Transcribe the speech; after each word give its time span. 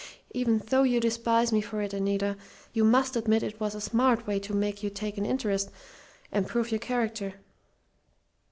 Even 0.31 0.63
though 0.69 0.81
you 0.81 0.99
despise 0.99 1.53
me 1.53 1.61
for 1.61 1.79
it, 1.79 1.93
Anita, 1.93 2.35
you 2.73 2.83
must 2.83 3.15
admit 3.15 3.43
it 3.43 3.59
was 3.59 3.75
a 3.75 3.79
smart 3.79 4.25
way 4.25 4.39
to 4.39 4.51
make 4.51 4.81
you 4.81 4.89
take 4.89 5.15
an 5.19 5.27
interest, 5.27 5.69
and 6.31 6.47
prove 6.47 6.71
your 6.71 6.79
character. 6.79 7.35